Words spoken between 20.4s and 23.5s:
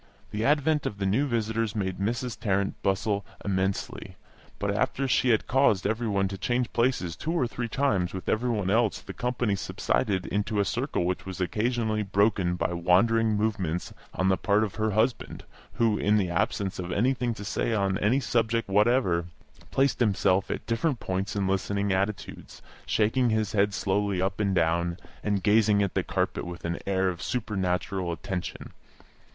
at different points in listening attitudes, shaking